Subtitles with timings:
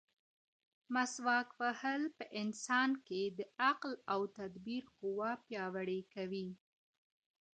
[0.93, 6.47] مسواک وهل په انسان کې د عقل او تدبیر قوه پیاوړې کوي.